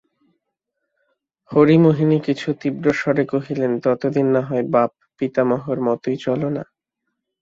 [1.51, 6.63] হরিমোহিনী কিছু তীব্রস্বরে কহিলেন, ততদিন নাহয় বাপ-পিতামহর মতোই চলো-না।